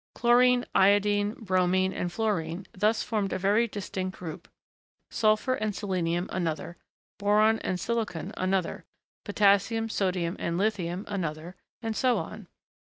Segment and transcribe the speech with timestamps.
[0.15, 4.47] Chlorine, iodine, bromine, and fluorine thus formed a very distinct group;
[5.11, 6.75] sulphur and selenium another;
[7.19, 8.83] boron and silicon another;
[9.25, 12.47] potassium, sodium, and lithium another; and so on.